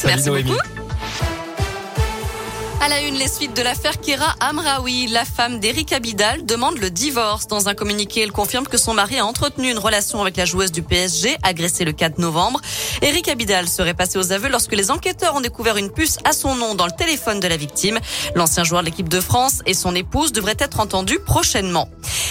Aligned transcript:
tous. 0.00 0.06
Merci 0.06 0.28
Noémie. 0.28 0.50
beaucoup. 0.50 0.87
À 2.80 2.88
la 2.88 3.00
une, 3.00 3.16
les 3.16 3.26
suites 3.26 3.56
de 3.56 3.62
l'affaire 3.62 4.00
Kira 4.00 4.36
Amraoui. 4.38 5.08
La 5.08 5.24
femme 5.24 5.58
d'Eric 5.58 5.92
Abidal 5.92 6.46
demande 6.46 6.78
le 6.78 6.90
divorce. 6.90 7.48
Dans 7.48 7.68
un 7.68 7.74
communiqué, 7.74 8.22
elle 8.22 8.30
confirme 8.30 8.68
que 8.68 8.78
son 8.78 8.94
mari 8.94 9.18
a 9.18 9.26
entretenu 9.26 9.68
une 9.68 9.80
relation 9.80 10.22
avec 10.22 10.36
la 10.36 10.44
joueuse 10.44 10.70
du 10.70 10.82
PSG, 10.82 11.36
agressée 11.42 11.84
le 11.84 11.90
4 11.90 12.18
novembre. 12.18 12.60
Eric 13.02 13.28
Abidal 13.28 13.68
serait 13.68 13.94
passé 13.94 14.16
aux 14.16 14.30
aveux 14.30 14.48
lorsque 14.48 14.74
les 14.74 14.92
enquêteurs 14.92 15.34
ont 15.34 15.40
découvert 15.40 15.76
une 15.76 15.90
puce 15.90 16.18
à 16.24 16.32
son 16.32 16.54
nom 16.54 16.76
dans 16.76 16.86
le 16.86 16.92
téléphone 16.92 17.40
de 17.40 17.48
la 17.48 17.56
victime. 17.56 17.98
L'ancien 18.36 18.62
joueur 18.62 18.82
de 18.82 18.86
l'équipe 18.86 19.08
de 19.08 19.20
France 19.20 19.60
et 19.66 19.74
son 19.74 19.96
épouse 19.96 20.30
devraient 20.30 20.56
être 20.60 20.78
entendus 20.78 21.18
prochainement. 21.18 21.88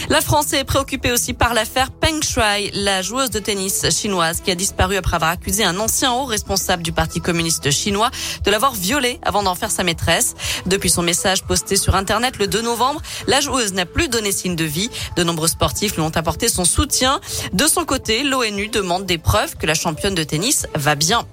La 0.10 0.22
France 0.22 0.54
est 0.54 0.64
préoccupée 0.64 1.12
aussi 1.12 1.34
par 1.34 1.54
l'affaire 1.54 1.92
Peng 1.92 2.22
Shuai, 2.24 2.72
la 2.74 3.02
joueuse 3.02 3.32
de 3.32 3.40
tennis 3.40 3.86
chinoise 3.90 4.40
qui 4.40 4.52
a 4.52 4.56
disparu 4.56 4.96
après 4.96 5.16
avoir 5.16 5.32
accusé 5.32 5.66
un 5.66 5.78
ancien 5.78 6.14
haut 6.14 6.24
responsable 6.24 6.84
du 6.84 6.94
Parti 6.94 7.20
communiste 7.20 7.70
chinois 7.72 8.10
de 8.46 8.52
l'avoir 8.52 8.74
violée 8.74 9.20
avant 9.24 9.44
d'en 9.44 9.56
faire 9.56 9.72
sa 9.72 9.84
maîtresse. 9.84 10.36
Depuis 10.66 10.90
son 10.90 11.04
message 11.04 11.44
posté 11.44 11.76
sur 11.76 11.96
Internet 11.96 12.38
le 12.38 12.48
2 12.48 12.62
novembre, 12.62 13.02
la 13.28 13.42
joueuse 13.42 13.74
n'a 13.74 13.86
plus 13.86 14.08
donné 14.08 14.32
signe 14.32 14.56
de 14.56 14.64
vie. 14.64 14.90
De 15.16 15.24
nombreux 15.24 15.48
sportifs 15.48 15.96
lui 15.96 16.02
ont 16.02 16.16
apporté 16.16 16.50
son 16.50 16.66
soutien. 16.66 17.20
De 17.54 17.68
son 17.68 17.86
côté, 17.86 18.24
l'ONU 18.24 18.68
demande 18.68 19.06
des 19.06 19.18
preuves 19.18 19.56
que 19.56 19.66
la 19.66 19.74
championne 19.74 20.16
de 20.16 20.24
tennis 20.24 20.68
va 20.76 20.96
bien. 20.96 21.26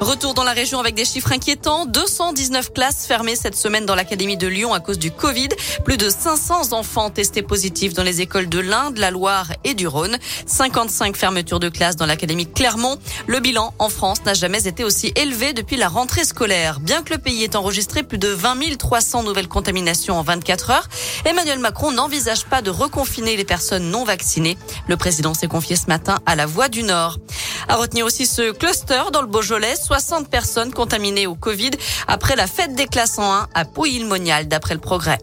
Retour 0.00 0.32
dans 0.32 0.44
la 0.44 0.52
région 0.52 0.78
avec 0.78 0.94
des 0.94 1.04
chiffres 1.04 1.32
inquiétants. 1.32 1.84
219 1.84 2.72
classes 2.72 3.04
fermées 3.04 3.34
cette 3.34 3.56
semaine 3.56 3.84
dans 3.84 3.96
l'Académie 3.96 4.36
de 4.36 4.46
Lyon 4.46 4.72
à 4.72 4.78
cause 4.78 4.98
du 4.98 5.10
Covid. 5.10 5.48
Plus 5.84 5.96
de 5.96 6.08
500 6.08 6.72
enfants 6.72 7.10
testés 7.10 7.42
positifs 7.42 7.94
dans 7.94 8.04
les 8.04 8.20
écoles 8.20 8.48
de 8.48 8.60
l'Inde, 8.60 8.98
la 8.98 9.10
Loire 9.10 9.48
et 9.64 9.74
du 9.74 9.88
Rhône. 9.88 10.16
55 10.46 11.16
fermetures 11.16 11.58
de 11.58 11.68
classes 11.68 11.96
dans 11.96 12.06
l'Académie 12.06 12.46
Clermont. 12.46 12.96
Le 13.26 13.40
bilan 13.40 13.74
en 13.80 13.88
France 13.88 14.24
n'a 14.24 14.34
jamais 14.34 14.68
été 14.68 14.84
aussi 14.84 15.12
élevé 15.16 15.52
depuis 15.52 15.76
la 15.76 15.88
rentrée 15.88 16.24
scolaire. 16.24 16.78
Bien 16.78 17.02
que 17.02 17.14
le 17.14 17.18
pays 17.18 17.42
ait 17.42 17.56
enregistré 17.56 18.04
plus 18.04 18.18
de 18.18 18.28
20 18.28 18.78
300 18.78 19.24
nouvelles 19.24 19.48
contaminations 19.48 20.16
en 20.16 20.22
24 20.22 20.70
heures, 20.70 20.88
Emmanuel 21.24 21.58
Macron 21.58 21.90
n'envisage 21.90 22.44
pas 22.44 22.62
de 22.62 22.70
reconfiner 22.70 23.36
les 23.36 23.44
personnes 23.44 23.90
non 23.90 24.04
vaccinées. 24.04 24.56
Le 24.86 24.96
président 24.96 25.34
s'est 25.34 25.48
confié 25.48 25.74
ce 25.74 25.86
matin 25.86 26.18
à 26.24 26.36
la 26.36 26.46
Voix 26.46 26.68
du 26.68 26.84
Nord. 26.84 27.18
À 27.66 27.76
retenir 27.76 28.06
aussi 28.06 28.26
ce 28.26 28.52
cluster 28.52 29.02
dans 29.12 29.20
le 29.20 29.26
Beaujolais, 29.26 29.74
60 29.88 30.28
personnes 30.28 30.70
contaminées 30.70 31.26
au 31.26 31.34
Covid 31.34 31.70
après 32.08 32.36
la 32.36 32.46
fête 32.46 32.74
des 32.74 32.84
classes 32.84 33.18
en 33.18 33.32
1 33.32 33.48
à 33.54 33.64
Pouilly-le-Monial, 33.64 34.46
d'après 34.46 34.74
le 34.74 34.80
progrès. 34.80 35.18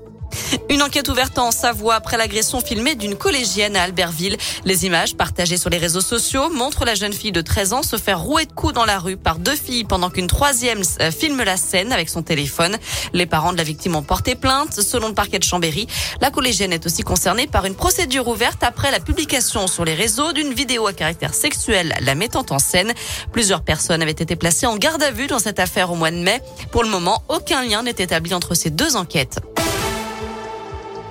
Une 0.69 0.81
enquête 0.81 1.07
ouverte 1.09 1.37
en 1.37 1.51
Savoie 1.51 1.95
après 1.95 2.17
l'agression 2.17 2.59
filmée 2.59 2.95
d'une 2.95 3.15
collégienne 3.15 3.75
à 3.75 3.83
Albertville. 3.83 4.37
Les 4.65 4.85
images 4.85 5.15
partagées 5.15 5.57
sur 5.57 5.69
les 5.69 5.77
réseaux 5.77 6.01
sociaux 6.01 6.49
montrent 6.49 6.85
la 6.85 6.95
jeune 6.95 7.13
fille 7.13 7.31
de 7.31 7.41
13 7.41 7.73
ans 7.73 7.83
se 7.83 7.97
faire 7.97 8.19
rouer 8.19 8.45
de 8.45 8.51
coups 8.51 8.73
dans 8.73 8.85
la 8.85 8.99
rue 8.99 9.17
par 9.17 9.39
deux 9.39 9.55
filles 9.55 9.83
pendant 9.83 10.09
qu'une 10.09 10.27
troisième 10.27 10.81
euh, 11.01 11.11
filme 11.11 11.43
la 11.43 11.57
scène 11.57 11.91
avec 11.91 12.09
son 12.09 12.23
téléphone. 12.23 12.77
Les 13.13 13.25
parents 13.25 13.53
de 13.53 13.57
la 13.57 13.63
victime 13.63 13.95
ont 13.95 14.03
porté 14.03 14.35
plainte. 14.35 14.81
Selon 14.81 15.07
le 15.07 15.13
parquet 15.13 15.39
de 15.39 15.43
Chambéry, 15.43 15.87
la 16.21 16.31
collégienne 16.31 16.73
est 16.73 16.85
aussi 16.85 17.03
concernée 17.03 17.47
par 17.47 17.65
une 17.65 17.75
procédure 17.75 18.27
ouverte 18.27 18.63
après 18.63 18.91
la 18.91 18.99
publication 18.99 19.67
sur 19.67 19.85
les 19.85 19.93
réseaux 19.93 20.33
d'une 20.33 20.53
vidéo 20.53 20.87
à 20.87 20.93
caractère 20.93 21.33
sexuel 21.33 21.95
la 22.01 22.15
mettant 22.15 22.45
en 22.49 22.59
scène. 22.59 22.93
Plusieurs 23.31 23.63
personnes 23.63 24.01
avaient 24.01 24.11
été 24.11 24.35
placées 24.35 24.65
en 24.65 24.77
garde 24.77 25.03
à 25.03 25.11
vue 25.11 25.27
dans 25.27 25.39
cette 25.39 25.59
affaire 25.59 25.91
au 25.91 25.95
mois 25.95 26.11
de 26.11 26.17
mai. 26.17 26.41
Pour 26.71 26.83
le 26.83 26.89
moment, 26.89 27.23
aucun 27.29 27.63
lien 27.63 27.83
n'est 27.83 27.91
établi 27.91 28.33
entre 28.33 28.55
ces 28.55 28.69
deux 28.69 28.95
enquêtes. 28.95 29.39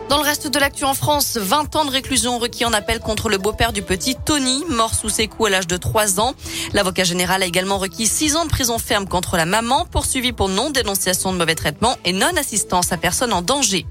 Dans 0.08 0.18
le 0.18 0.24
reste 0.24 0.48
de 0.48 0.58
l'actu 0.58 0.84
en 0.84 0.92
France, 0.92 1.38
20 1.38 1.76
ans 1.76 1.84
de 1.86 1.90
réclusion 1.90 2.38
requis 2.38 2.66
en 2.66 2.72
appel 2.74 3.00
contre 3.00 3.30
le 3.30 3.38
beau-père 3.38 3.72
du 3.72 3.82
petit 3.82 4.14
Tony, 4.14 4.62
mort 4.68 4.94
sous 4.94 5.08
ses 5.08 5.28
coups 5.28 5.48
à 5.48 5.50
l'âge 5.50 5.66
de 5.66 5.78
3 5.78 6.20
ans. 6.20 6.34
L'avocat 6.74 7.04
général 7.04 7.42
a 7.42 7.46
également 7.46 7.78
requis 7.78 8.06
6 8.06 8.36
ans 8.36 8.44
de 8.44 8.50
prison 8.50 8.78
ferme 8.78 9.08
contre 9.08 9.36
la 9.36 9.46
maman, 9.46 9.86
poursuivie 9.86 10.32
pour 10.32 10.48
non-dénonciation 10.48 11.32
de 11.32 11.38
mauvais 11.38 11.54
traitements 11.54 11.96
et 12.04 12.12
non-assistance 12.12 12.92
à 12.92 12.98
personne 12.98 13.32
en 13.32 13.40
danger. 13.40 13.86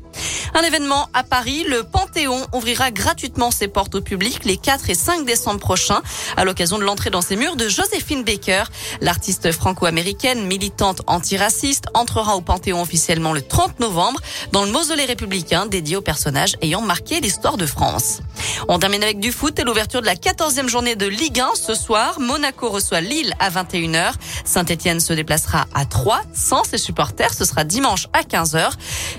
Un 0.54 0.62
événement 0.62 1.10
à 1.14 1.24
Paris, 1.24 1.66
le 1.68 1.84
Panthéon 2.14 2.46
ouvrira 2.54 2.92
gratuitement 2.92 3.50
ses 3.50 3.68
portes 3.68 3.96
au 3.96 4.02
public 4.02 4.46
les 4.46 4.58
4 4.58 4.92
et 4.92 4.94
5 4.94 5.26
décembre 5.26 5.60
prochains 5.60 6.04
à 6.38 6.46
l'occasion 6.46 6.78
de 6.78 6.84
l'entrée 6.84 7.10
dans 7.10 7.24
ses 7.24 7.36
murs 7.36 7.56
de 7.56 7.68
Joséphine 7.68 8.24
Baker. 8.24 8.66
L'artiste 9.02 9.52
franco-américaine, 9.52 10.46
militante 10.46 11.02
antiraciste, 11.08 11.86
entrera 11.96 12.36
au 12.36 12.42
Panthéon 12.42 12.84
officiellement 12.84 13.34
le 13.34 13.42
30 13.42 13.80
novembre 13.80 14.20
dans 14.52 14.64
le 14.64 14.72
mausolée 14.72 15.06
républicain 15.06 15.66
dédié 15.66 15.96
aux 15.96 16.02
personnages 16.02 16.56
ayant 16.62 16.82
marqué 16.82 17.20
l'histoire 17.20 17.58
de 17.58 17.66
France. 17.66 18.20
On 18.68 18.78
termine 18.78 19.02
avec 19.02 19.20
du 19.20 19.32
foot 19.32 19.58
et 19.58 19.64
l'ouverture 19.64 20.02
de 20.02 20.06
la 20.06 20.16
14e 20.16 20.68
journée 20.68 20.96
de 20.96 21.08
Ligue 21.08 21.40
1 21.40 21.56
ce 21.56 21.74
soir. 21.74 22.20
Monaco 22.20 22.70
reçoit 22.70 23.02
Lille 23.02 23.34
à 23.40 23.50
21h. 23.50 24.14
Saint-Etienne 24.46 25.00
se 25.00 25.14
déplacera 25.14 25.66
à 25.74 25.86
3 25.86 26.22
sans 26.34 26.64
ses 26.64 26.78
supporters. 26.78 27.34
Ce 27.34 27.44
sera 27.44 27.64
dimanche 27.64 28.08
à 28.14 28.22
15h. 28.22 28.70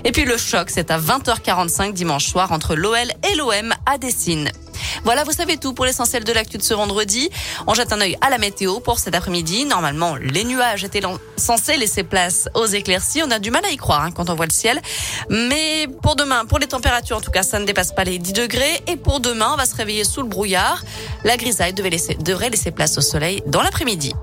Et 0.05 0.13
puis 0.13 0.23
le 0.23 0.37
choc, 0.37 0.69
c'est 0.69 0.91
à 0.91 0.97
20h45 0.97 1.91
dimanche 1.91 2.27
soir 2.27 2.53
entre 2.53 2.75
l'OL 2.85 3.11
et 3.31 3.35
l'OM 3.35 3.73
à 3.87 3.97
Dessine. 3.97 4.51
Voilà, 5.05 5.23
vous 5.23 5.31
savez 5.31 5.57
tout 5.57 5.73
pour 5.73 5.85
l'essentiel 5.85 6.23
de 6.23 6.31
l'actu 6.31 6.59
de 6.59 6.61
ce 6.61 6.75
vendredi. 6.75 7.31
On 7.65 7.73
jette 7.73 7.91
un 7.91 7.99
œil 7.99 8.15
à 8.21 8.29
la 8.29 8.37
météo 8.37 8.79
pour 8.79 8.99
cet 8.99 9.15
après-midi. 9.15 9.65
Normalement, 9.65 10.15
les 10.17 10.43
nuages 10.43 10.83
étaient 10.83 11.01
censés 11.35 11.77
laisser 11.77 12.03
place 12.03 12.47
aux 12.53 12.67
éclaircies. 12.67 13.23
On 13.23 13.31
a 13.31 13.39
du 13.39 13.49
mal 13.49 13.65
à 13.65 13.71
y 13.71 13.77
croire 13.77 14.03
hein, 14.03 14.11
quand 14.11 14.29
on 14.29 14.35
voit 14.35 14.45
le 14.45 14.51
ciel. 14.51 14.79
Mais 15.31 15.87
pour 16.03 16.15
demain, 16.15 16.45
pour 16.45 16.59
les 16.59 16.67
températures, 16.67 17.17
en 17.17 17.21
tout 17.21 17.31
cas, 17.31 17.41
ça 17.41 17.57
ne 17.57 17.65
dépasse 17.65 17.91
pas 17.91 18.03
les 18.03 18.19
10 18.19 18.33
degrés. 18.33 18.83
Et 18.85 18.97
pour 18.97 19.19
demain, 19.19 19.49
on 19.53 19.57
va 19.57 19.65
se 19.65 19.75
réveiller 19.75 20.03
sous 20.03 20.21
le 20.21 20.27
brouillard. 20.27 20.83
La 21.23 21.37
grisaille 21.37 21.73
devait 21.73 21.89
laisser, 21.89 22.13
devrait 22.13 22.51
laisser 22.51 22.69
place 22.69 22.99
au 22.99 23.01
soleil 23.01 23.41
dans 23.47 23.63
l'après-midi. 23.63 24.13